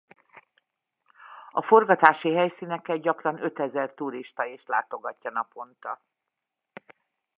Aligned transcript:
A 1.51 1.61
forgatási 1.61 2.33
helyszíneket 2.33 3.01
gyakran 3.01 3.43
ötezer 3.43 3.93
turista 3.93 4.43
is 4.45 4.65
látogatja 4.65 5.31
naponta. 5.31 6.01